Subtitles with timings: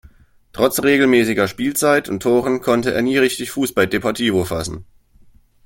[0.51, 4.83] Trotz regelmäßiger Spielzeit und Toren konnte er nie richtig Fuß bei Deportivo fassen.